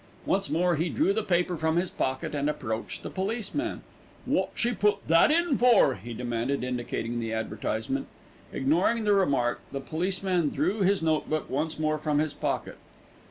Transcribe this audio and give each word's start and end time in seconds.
Once 0.25 0.49
more 0.49 0.77
he 0.77 0.89
drew 0.89 1.13
the 1.13 1.21
paper 1.21 1.55
from 1.55 1.75
his 1.77 1.91
pocket 1.91 2.33
and 2.33 2.49
approached 2.49 3.03
the 3.03 3.09
policeman. 3.11 3.83
"Wot 4.25 4.49
she 4.55 4.71
put 4.71 5.07
that 5.07 5.29
in 5.29 5.55
for?" 5.55 5.93
he 5.93 6.11
demanded, 6.15 6.63
indicating 6.63 7.19
the 7.19 7.31
advertisement. 7.31 8.07
Ignoring 8.51 9.03
the 9.03 9.13
remark, 9.13 9.61
the 9.71 9.79
policeman 9.79 10.49
drew 10.49 10.79
his 10.79 11.03
notebook 11.03 11.51
once 11.51 11.77
more 11.77 11.99
from 11.99 12.17
his 12.17 12.33
pocket. 12.33 12.79